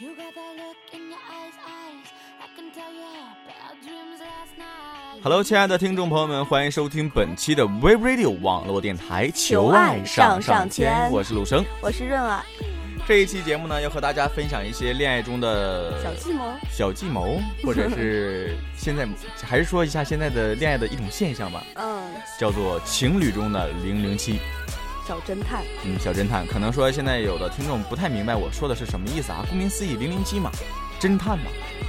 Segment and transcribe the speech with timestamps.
[0.00, 2.06] You got that look in your eyes, eyes.
[2.38, 3.02] I can tell you
[3.48, 5.20] bad dreams last night.
[5.24, 11.64] Hello，亲爱的听众朋友们，欢迎收听本期的 We Radio 网络电台《求爱上上签》，我是陆生。
[11.80, 12.44] 我是润儿，
[13.08, 16.54] 这一期节目呢，要和大家分享一些恋爱中的小计谋。
[16.70, 19.04] 小计谋， 或者是现在
[19.42, 22.08] 还是说一下现在的恋爱的一种现象吧，嗯，
[22.38, 24.38] 叫做情侣中的零零七。
[25.08, 25.64] 小侦探。
[25.86, 29.42] 嗯，小侦探，可能说现在有的听众不太明白我说的是什么意思啊？
[29.48, 30.50] 顾名思义，零零七嘛，
[31.00, 31.46] 侦探嘛，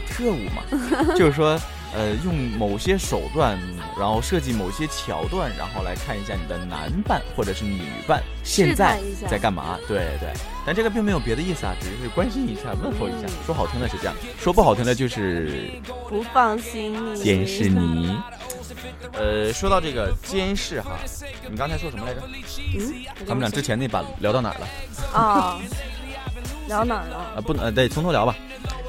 [0.10, 0.64] 特务嘛，
[1.20, 1.60] 就是说，
[1.94, 3.60] 呃，用某些手段，
[4.00, 9.78] 然后设计某些桥段，然后来看一下你的男伴或者是女伴现在在干嘛。
[9.86, 10.32] 对对，
[10.66, 13.28] 但这个并没有别的意思啊，只是关心一下，问候一下。
[13.46, 15.72] 说好听的是这样，说不好听的就是
[16.08, 17.22] 不放心你。
[17.22, 18.16] 监视你。
[19.14, 20.92] 呃，说到这个监视哈，
[21.50, 22.22] 你刚才说什么来着？
[22.78, 24.68] 嗯，他们俩之前那版聊到哪儿了？
[25.14, 25.60] 啊，
[26.68, 27.18] 聊哪儿了？
[27.36, 28.36] 啊，不能，呃，得从头聊吧。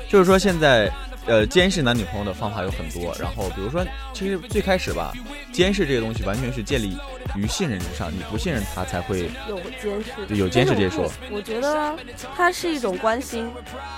[0.09, 0.93] 就是说现在，
[1.27, 3.15] 呃，监视男女朋友的方法有很多。
[3.21, 5.13] 然后比如说，其实最开始吧，
[5.52, 6.96] 监视这个东西完全是建立
[7.37, 11.96] 于信任之上，你不信任他才会有监视，对有监视这一说我我觉得
[12.35, 13.49] 它是一种关心，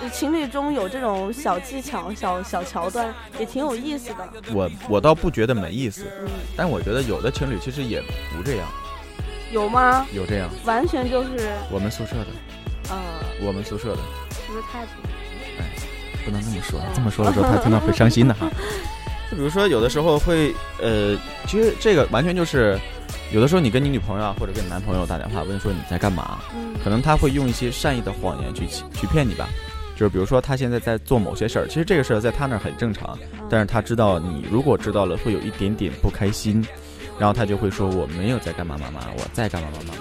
[0.00, 4.28] 呃情侣中有这种小技巧、小小桥段，也挺有意思的。
[4.52, 8.02] 我我倒不觉得没意思，嗯，但我觉得有的情侣其实也
[8.36, 8.68] 不这样，
[9.52, 10.06] 有吗？
[10.12, 10.50] 有这样。
[10.64, 12.26] 完全就是，我们宿舍的，
[12.90, 12.96] 呃，
[13.40, 14.02] 我们宿舍的，
[14.34, 14.82] 是不是太
[16.24, 18.48] 不能这么说，这么说了之后他听到会伤心的哈。
[19.30, 22.78] 就比如说有的时候会，呃，其实这个完全就是，
[23.32, 29.48] 有的时候你跟你女朋友啊，或者跟你男朋友打电话问说你在干嘛，嗯可能他会用一些善意的谎言去欺去骗你吧。
[29.94, 33.16] 就是比如说他现在在做某些事儿，其实这个事儿在他那儿很正常，
[33.48, 36.64] 但是他知道你如果知道了会有一点点不开心，
[37.18, 39.94] 然后他就会说我没有在干嘛妈妈，我在干嘛嘛嘛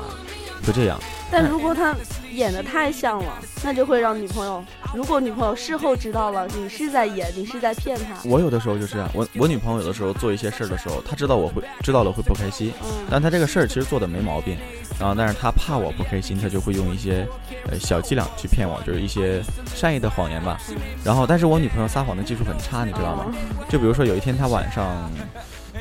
[0.62, 1.00] 嘛，就这样。
[1.32, 1.96] 但如果他
[2.32, 14.58] 演的太像了，那就会让女朋友，如果女朋友事后知道了你是在演，你是在骗她，我有的时候就是这样，我我女朋友有的时候做一些事儿的时候，她知道我会知道了会不开心，嗯，但她这个事儿其实做的没毛病，
[15.00, 17.26] 然后但是她怕我不开心，她就会用一些
[17.70, 19.42] 呃小伎俩去骗我，就是一些
[19.74, 20.60] 善意的谎言吧。
[21.04, 23.26] 然后但是我女朋友撒谎的技术很差，你知道吗？
[23.70, 25.10] 就比如说有一天她晚上。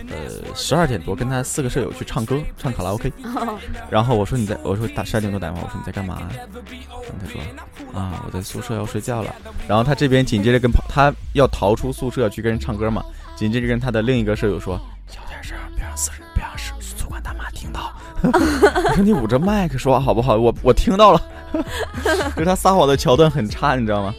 [0.09, 3.12] 呃，十二点多跟他四个舍友去唱歌，唱卡拉 OK，
[3.91, 6.19] 然后我说你在，我说打十二点多打电话，我说你在干嘛？
[6.21, 6.61] 然后
[7.21, 7.41] 他说
[8.00, 9.34] 啊，我在宿舍要睡觉了。
[9.69, 13.05] 然后他这边紧接着跟跑，她要逃出宿舍去跟人唱歌嘛，
[13.37, 17.93] 紧接着跟他的另一个舍友说小点声，别让私人，别让宿宿管大妈听到。
[18.22, 20.37] 我说你捂着麦克说话好不好？
[20.37, 21.22] 我我听到了，
[22.34, 24.15] 就是他撒谎的桥段很差，你知道吗？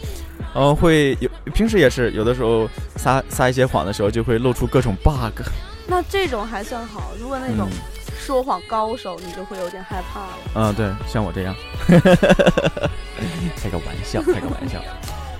[0.53, 2.67] 嗯会有平时也是有的时候
[2.97, 5.41] 撒撒一些谎的时候，就会露出各种 bug。
[5.87, 7.77] 那这种还算好，如果那种嗯
[8.19, 10.37] 说谎高手，你就会有点害怕了。
[10.55, 11.55] 嗯，对，像我这样，
[13.57, 14.79] 开个玩笑，开个玩笑。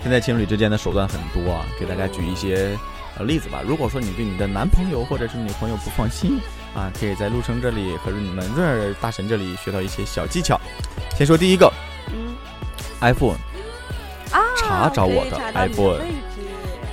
[0.01, 2.77] 现在情侣之间的手段很多啊，给大家举一些
[3.17, 3.61] 呃例子吧。
[3.65, 6.39] 如果说你对你的男朋友或者是女朋友不放心
[6.75, 10.59] 啊，可以在陆生这里和你们润儿大神这里学到一些小技巧。
[11.15, 11.71] 先说第一个
[12.07, 12.35] 嗯
[12.99, 13.37] ，iPhone。
[14.31, 15.99] 啊，查找我的 iPhone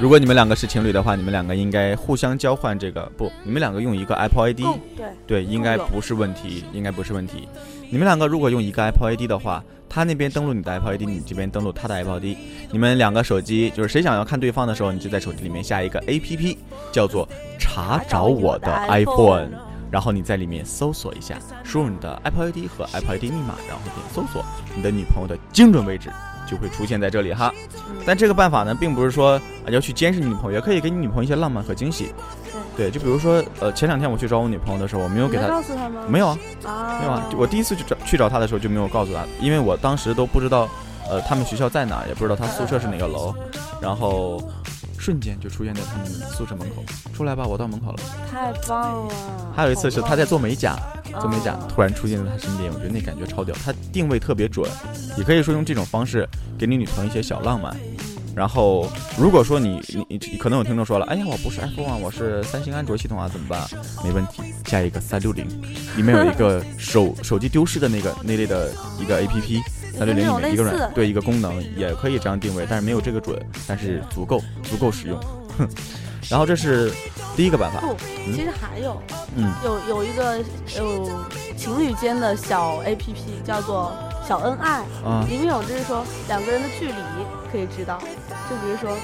[0.01, 4.61] 如果你们两个是情侣的话，你们两个应该互相交换这个不，你们两个用一个 Apple ID，
[4.97, 7.49] 对，对，应该不是问题，应该不是问题。
[7.91, 12.37] 你们两个如果用一个 Apple ID 的话，他那边登录你的 Apple ID，你这边登录他的 Apple ID，
[12.71, 16.57] 你们两个手机就是谁想要看对方的时候，你就在手机里面下一个 APP，
[16.93, 17.29] 叫做
[17.59, 19.69] 查找我的查找我的 iPhone，iPhone。
[19.91, 24.45] 然后你在里面搜索一下，输入你的 Apple ID 和 Apple ID 密码，然后点搜索，
[24.77, 26.09] 你的女朋友的精准位置
[26.49, 27.53] 就会出现在这里哈。
[27.89, 32.11] 嗯但这个办法呢，并不是说啊要去监视你女朋友，也可以给你女朋友一些浪漫和惊喜。
[32.75, 36.01] 对，就比如说，呃，前两天我去找我女朋友的时候，我没有给她，告诉他吗？
[36.09, 40.67] 没有啊，啊，没有啊，我第一次去找去找她的时候就没有告诉她，因为我当时都不知道，
[41.11, 43.35] 呃，他们学校在哪儿，也不知道她宿舍是哪个楼，
[43.83, 44.43] 然后
[45.09, 47.99] 瞬间就出现在他们宿舍门口，出来吧，我到门口了。
[48.31, 49.15] 太棒了。
[49.57, 50.79] 还有一次是他在做美甲，
[51.19, 54.71] 做美甲突然出现在他身边，我觉得那感觉超屌，他定位特别准，
[55.17, 57.75] 也可以说用这种方式给你女朋友一些小浪漫。
[58.37, 58.87] 然后，
[59.19, 63.67] 如果说你你你可能有听众说了，哎呀，我不是 iPhone 啊，我是三星安卓系统啊，怎么办？
[64.05, 65.49] 没问题，下一个三六零，
[65.97, 69.63] 里面有一个手手机丢失的那个那类的一个 APP，
[69.99, 73.37] 三六零里面一个软对一个功能也可以这样定位，但是没有这个准，
[73.67, 75.19] 但是足够足够实用。
[75.59, 75.69] 哼，
[76.31, 76.93] 然后这是
[77.37, 77.93] 第一个办法，不，
[78.27, 79.03] 嗯其实还有
[79.37, 80.39] 嗯，有有一个
[80.77, 81.11] 有
[81.57, 83.93] 情侣间的小 A P P 叫做
[84.27, 86.95] 小恩爱，啊里面有就是说两个人的距离
[87.51, 87.99] 可以知道，
[88.49, 88.97] 就比如说，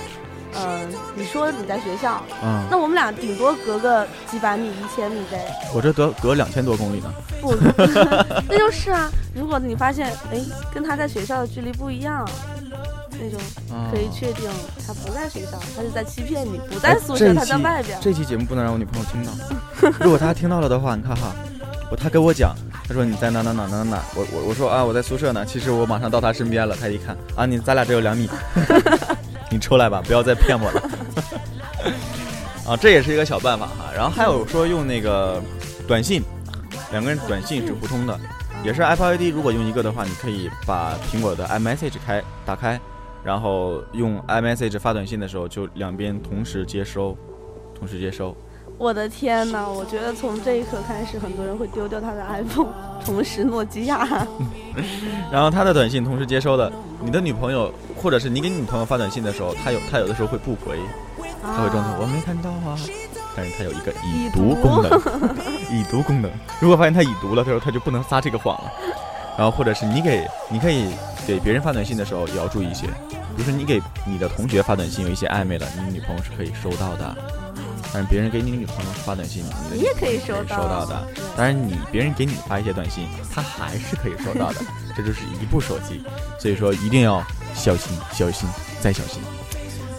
[0.56, 7.12] 嗯、你说你在学校，嗯，那我们俩顶多隔个几百米、一千米呗，我这隔隔两千多公里呢。
[7.40, 7.54] 不，
[8.48, 9.10] 那就是啊。
[9.34, 10.40] 如果你发现，哎，
[10.72, 12.24] 跟他在学校的距离不一样，
[13.10, 14.48] 那种啊可以确定
[14.86, 17.98] 他不在学校，他是在欺骗你，不在宿舍，他在外边。
[18.00, 19.32] 这期节目不能让我女朋友听到，
[20.04, 21.34] 如果她听到了的话，你看哈，
[21.90, 22.54] 我她跟我讲，
[22.86, 28.30] 她说你在哪哪哪哪哪哪，我我我说啊我在宿舍呢，其实我马上到她身边了，她一看啊你咱俩只有两米，
[29.54, 30.82] 你出来吧，不要再骗我了。
[32.66, 33.92] 啊，这也是一个小办法哈。
[33.94, 35.40] 然后还有说用那个
[35.86, 36.20] 短信，
[36.90, 38.18] 两个人短信是互通的，
[38.64, 42.80] 也是 Apple ID，如果用一个的话，你可以把苹果的 iMessage 开打开，
[43.22, 47.16] 然后用 iMessage 发短信的时候，就两边同时接收，
[47.78, 48.36] 同时接收。
[48.76, 52.72] 我的天呐，我觉得从这一刻开始，很多人会丢掉他的 iPhone，
[53.04, 54.26] 重拾诺基亚。
[55.30, 60.78] 然后他的短信同时接收了，你的女朋友或者是你给你女朋友发短信的时候，他有他有的时候会不回，
[61.42, 62.76] 他会装作我没看到啊，
[63.36, 64.90] 但是他有一个已读功能，
[65.70, 66.30] 已读功能。
[66.60, 68.72] 如果发现他已读了，他说他就不能撒这个谎了。
[69.36, 70.90] 然后或者是你给你可以
[71.26, 72.86] 给别人发短信的时候也要注意一些，
[73.36, 77.16] 比如说你给你的同学发短信有一些暧昧了，你女朋友是可以收到的。
[77.94, 81.06] 但是别人给你女朋友发短信，你也可以收到收到的。
[81.36, 84.60] 当然你别人给你发一些短信，他还是可以收到的。
[84.96, 86.02] 这就是一部手机，
[86.36, 87.22] 所以说一定要
[87.54, 88.48] 小心、小心
[88.80, 89.22] 再小心。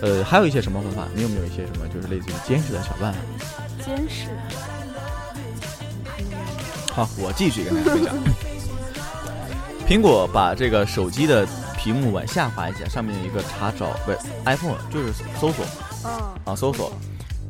[0.02, 1.08] 呃，还有一些什么方法？
[1.16, 3.20] 你有没有一些什么就是类似于监视的小办法？
[3.86, 4.28] 监视。
[6.92, 8.14] 好，我继续跟大家分享。
[9.88, 15.66] 苹果把这个手机的屏幕往下滑一下，上面有一个查找，不是 iPhone 就是搜索
[16.04, 16.12] 嗯，
[16.46, 16.92] 啊，搜索，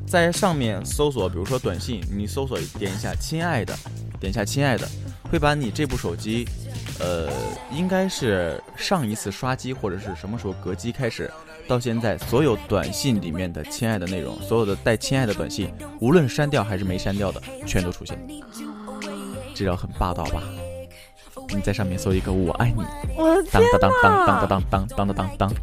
[0.08, 3.76] 在上面搜索，比如说短信，你搜索点一下“亲爱的”，
[4.20, 4.88] 点一下“亲爱的”，
[5.30, 6.48] 会把你这部手机，
[7.00, 7.30] 呃，
[7.72, 11.30] 应该是上一次刷机或者是什么时候隔机开始，
[11.68, 18.18] 到现在所有短信里面的“亲爱的”内容，所有的带“亲爱的”短信，无论删掉还是没删掉的，全都出现。
[19.54, 20.44] 这招很霸道吧？
[21.50, 22.84] 你在上面搜一个“我爱你
[23.16, 24.26] 我的”，当当当当当！
[24.26, 25.54] 当当当当当当，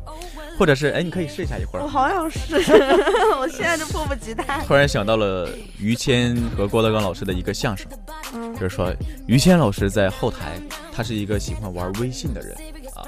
[0.62, 1.88] 或者是哎，你可以试一下一会儿我。
[1.88, 2.54] 好想试，
[3.36, 4.44] 我现在就迫不及待。
[4.64, 7.84] 突然想到了于谦和郭德纲老师的一个相声，
[8.32, 8.94] 嗯就是说
[9.26, 10.60] 于谦老师在后台，
[10.92, 12.54] 他是一个喜欢玩微信的人
[12.94, 13.02] 啊。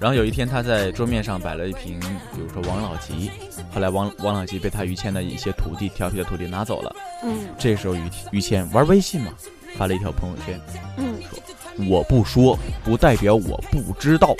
[0.00, 3.30] 然后有一天他在桌面上摆了一瓶，比如说王老吉，
[3.72, 6.96] 后来王王老吉被他于谦的一些徒弟调皮的徒弟拿走了。
[7.22, 9.32] 嗯这时候于于谦玩微信嘛，
[9.76, 10.60] 发了一条朋友圈，
[10.96, 14.34] 嗯，说我不说不代表我不知道。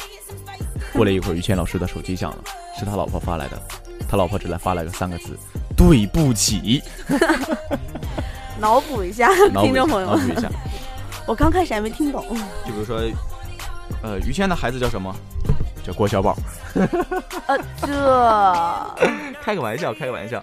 [0.92, 2.38] 过了一会儿，于谦老师的手机响了，
[2.78, 3.60] 是他老婆发来的，
[4.08, 5.38] 他老婆只来发了个三个字：
[5.76, 6.82] 对不起。
[8.60, 10.50] 脑补一下，听众朋友脑补一下，
[11.26, 12.24] 我刚开始还没听懂。
[12.66, 13.00] 就比如说，
[14.02, 15.14] 呃，于谦的孩子叫什么？
[15.84, 16.36] 叫郭小宝。
[17.46, 20.42] 呃，这， 开个玩笑，开个玩笑。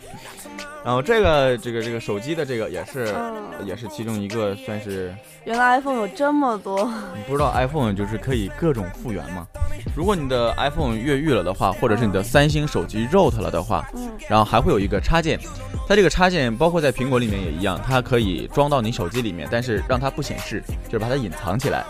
[0.84, 3.34] 然后这个这个这个手机的这个也是、嗯
[3.66, 5.16] 也是其中一个，算是
[5.46, 6.86] 原来 iPhone 有这么多。
[7.16, 9.48] 你不知道 iPhone 就是可以各种复原吗？
[9.96, 15.40] 如果你的 iPhone 越狱了的话，或者是你的三星手机 root 了的话，嗯然后还会有一个插件，
[15.88, 21.86] 它这个插件包括在苹果里面也一样，它可以装到你手机里面，但是让它不显示，就是把它隐藏起来。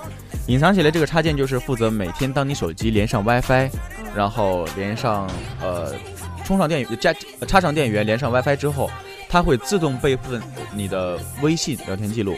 [0.48, 3.70] 隐藏起来这个插件就是负责每天当你手机连上 WiFi，
[4.16, 5.28] 然后连上
[5.60, 5.92] 呃
[6.46, 7.12] 充上电源加
[7.48, 8.92] 插上电源连上 WiFi 之后，
[9.28, 10.40] 它会自动备份
[10.76, 12.36] 你的微信聊天记录、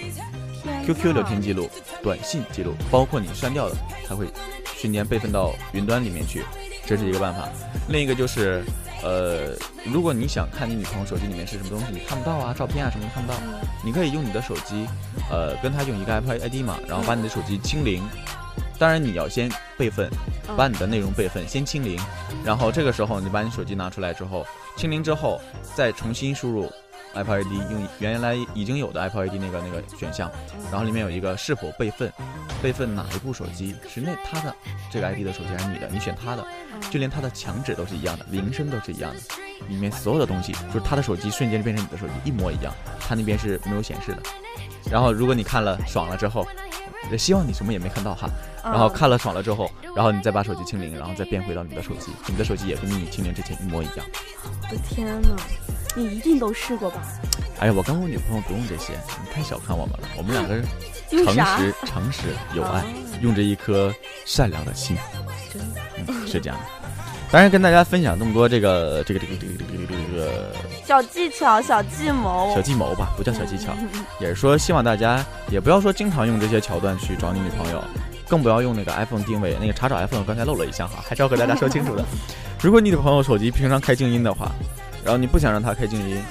[0.88, 1.70] QQ 聊天记录、
[2.02, 3.76] 短信记录，包括你删掉的，
[4.08, 4.26] 它会
[4.78, 6.46] 瞬间备份到云端里面去，
[6.86, 7.50] 这是一个办法。
[7.90, 8.64] 另一个就是，
[9.04, 9.54] 呃，
[9.84, 13.38] 如果你想看你女朋友手机里面是什么东西，你看不到啊，照片啊什么你看不到，
[13.84, 14.88] 你可以用你的手机，
[15.30, 18.02] 呃，跟她用一个 Apple ID 嘛，然后把你的手机清零。
[18.80, 20.10] 当然你要先备份，
[20.56, 22.00] 把你的内容备份，先清零，
[22.46, 25.42] 然后这个时候你把你手机拿出来之后，清零之后
[25.76, 26.72] 再重新输入
[27.14, 30.32] Apple ID，用原来已经有的 Apple ID 那个那个选项，
[30.72, 32.12] 然后里面有一个是否备份，
[32.62, 34.56] 备份哪一部手机是那他的
[34.92, 36.46] 这个 ID 的手机还是你的，你选他的，
[36.92, 39.20] 就连他的墙纸都是一样的，铃声都是一样的，
[39.68, 44.22] 里面所有的东西就是他的手机瞬间就变成你的手机一模一样，他那边是没有显示的。
[44.90, 46.48] 然后如果你看了爽了之后，
[47.18, 48.30] 希望你什么也没看到哈，
[48.64, 54.06] 然后看了爽了之后，然后你再把手机清零，然后再变回到你的手机，你的手机也跟你清零之前一模一样。
[54.44, 55.36] 我的天呐，
[55.98, 57.02] 你一定都试过吧？
[57.60, 60.64] 哎呀，我跟我女朋友不用这些，你太小看我们了，我们两个人
[61.10, 61.34] 诚？
[61.34, 62.86] 实、诚实、有爱哦，
[63.22, 63.92] 用着一颗
[64.24, 64.96] 善良的心，
[65.52, 66.66] 真的嗯，是这样的。
[67.32, 72.54] 当然，跟大家分享这么多这个这个这个这个这个这个这个小技巧、小计谋。
[72.54, 73.74] 小计谋吧，不叫小技巧，
[74.22, 77.84] 也是说希望大家也不要说经常用这些桥段去找你女朋友，
[78.30, 82.06] 更不要用那个 iPhone 定位，那个查找 iPhone 刚才漏了一项哈，还是要和大家说清楚的。
[82.62, 84.52] 如果你女朋友手机平常开静音的话，
[85.08, 86.22] 然后你不想让它开静音，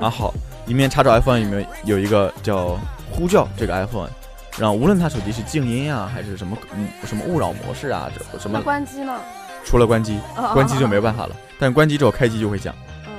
[0.00, 0.34] 啊好，
[0.66, 2.76] 里面查找 iPhone 里面有一个叫
[3.12, 4.10] 呼叫这个 iPhone，
[4.58, 9.16] 然后无论他手机是静音啊，还是什么嗯什么勿扰模式啊，这什那么关机呢？
[9.64, 11.36] 除了关机，哦关机就没办法了。
[11.60, 12.74] 但是关机之后开机就会响。
[13.06, 13.12] 嗯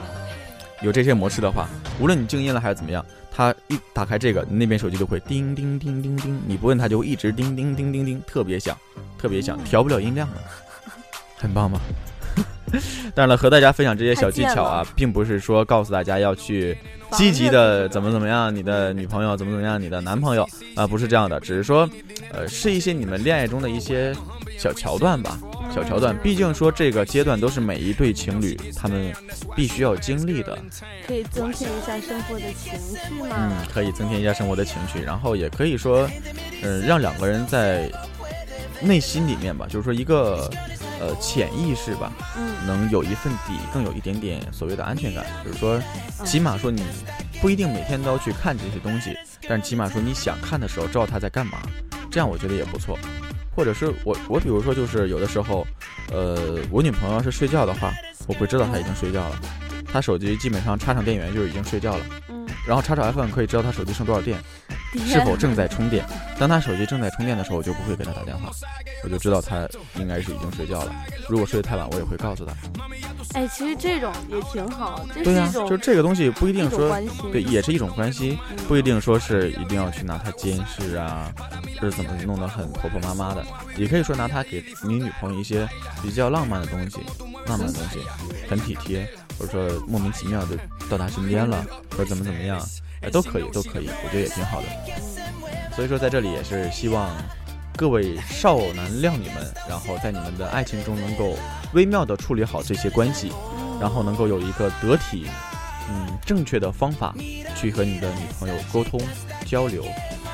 [0.82, 1.70] 有这些模式的话，
[2.02, 8.78] 无论你静音了还是怎么样，它一打开这个，那边手机就会叮叮叮叮叮，你不问它就会一直叮叮叮叮叮，特别响，
[9.18, 10.36] 特别响，调不了音量了，
[11.38, 11.80] 很棒吧？
[13.14, 16.78] 当然了，和大家分享这些小技巧啊，并不是说告诉大家要去
[17.12, 21.90] 积极的怎么怎么样，你的女朋友怎么怎么样，你的男朋友啊、不是这样的，只是说，
[22.32, 24.14] 呃，是一些你们恋爱中的一些
[24.58, 25.40] 小桥段吧，
[25.74, 26.18] 小桥段。
[26.18, 29.14] 毕竟说这个阶段都是每一对情侣他们
[29.56, 30.58] 必须要经历的，
[31.08, 33.36] 可以增添一下生活的情绪嘛。
[33.38, 36.10] 嗯，可以增添一下生活的情绪，然后也可以说，
[36.64, 37.90] 嗯、让两个人在
[38.82, 40.50] 内心里面吧，就是说一个
[41.00, 42.66] 呃潜意识吧，嗯。
[42.66, 45.80] 能有一份底，更有一点点所谓的安全感，就是说，
[46.20, 46.26] 嗯。
[46.26, 46.84] 起码说你
[47.42, 51.60] 不一定每天都要去看这些东西，但起码说你想看的时候知道他在干嘛，
[52.10, 52.98] 这样我觉得也不错。
[53.56, 55.66] 或者是我我比如说就是有的时候，
[56.12, 57.94] 呃，我女朋友要是睡觉的话，
[58.28, 59.40] 我会知道她已经睡觉了，
[59.92, 64.38] 她手机基本上插上电源就是已经睡觉了，嗯，然后插上 iPhone 可以知道她手机剩多少电，
[65.00, 66.06] 是否正在充电。
[66.38, 68.52] 当他手机正在充电的时候，我就不会给他打电话，
[69.04, 70.94] 我就知道他应该是已经睡觉了。
[71.30, 72.54] 如果睡得太晚，我也会告诉他。
[73.34, 76.96] 哎，其实这种也挺好，这是对呀、一种就是这个东西不一定说
[77.32, 81.32] 对，也是一种关系，嗯不一定说是一定要去拿它监视啊，
[81.76, 83.46] 或者怎么弄得很婆婆妈妈的，
[83.78, 85.68] 也可以说拿它给你女朋友一些
[86.02, 86.98] 比较浪漫的东西，
[87.48, 88.00] 浪漫的东西，
[88.50, 90.58] 很体贴，或者说莫名其妙的
[90.90, 92.60] 到他身边了，或者怎么怎么样，
[93.06, 94.68] 哎，都可以，都可以，我觉得也挺好的。
[95.76, 97.10] 所以说在这里也是希望
[97.76, 101.38] 各位少男靓女们，然后在你们的爱情中能够
[101.74, 103.32] 微妙的处理好这些关系。
[103.78, 105.28] 然后能够有一个得体、
[105.90, 107.14] 嗯正确的方法
[107.58, 108.98] 去和你的女朋友沟通
[109.46, 109.84] 交流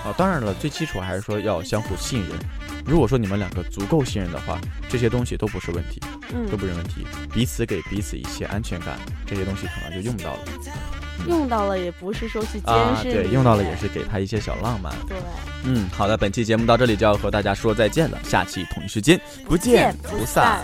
[0.05, 0.13] 啊。
[0.15, 2.37] 当然了，最基础还是说要相互信任。
[2.85, 5.99] 如果说你们两个足够信任的话，这些东西都不是问题，
[6.31, 7.03] 嗯都不是问题。
[7.33, 10.39] 彼此给彼此一些安全感，这些东西可能就用不到了
[11.27, 12.99] 用到了也不是说去监啊。
[13.01, 14.93] 视你，对，用到了也是给他一些小浪漫。
[15.07, 15.17] 对，
[15.63, 20.61] 嗯，好的，本期节目到这里就要和大家说再见了，下期同一时间不见不散。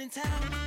[0.00, 0.57] in town.